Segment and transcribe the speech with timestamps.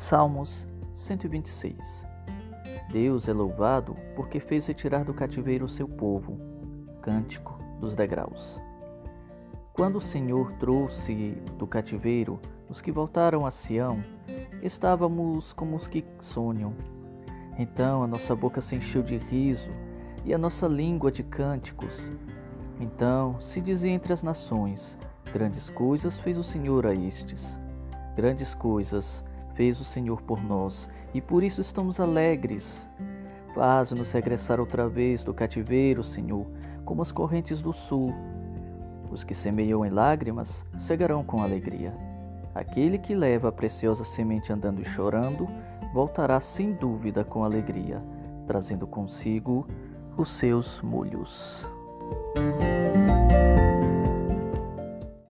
[0.00, 2.06] Salmos 126
[2.90, 6.40] Deus é louvado porque fez retirar do cativeiro o seu povo.
[7.02, 8.60] Cântico dos degraus.
[9.74, 14.02] Quando o Senhor trouxe do cativeiro os que voltaram a Sião,
[14.62, 16.74] estávamos como os que sonham.
[17.58, 19.70] Então a nossa boca se encheu de riso
[20.24, 22.10] e a nossa língua de cânticos.
[22.80, 24.98] Então se dizia entre as nações:
[25.30, 27.60] Grandes coisas fez o Senhor a estes.
[28.16, 29.22] Grandes coisas
[29.54, 32.88] fez o Senhor por nós e por isso estamos alegres.
[33.54, 36.46] Faz-nos regressar outra vez do cativeiro, Senhor,
[36.84, 38.14] como as correntes do sul.
[39.10, 41.92] Os que semeiam em lágrimas cegarão com alegria.
[42.54, 45.48] Aquele que leva a preciosa semente andando e chorando,
[45.92, 48.02] voltará sem dúvida com alegria,
[48.46, 49.66] trazendo consigo
[50.16, 51.68] os seus molhos.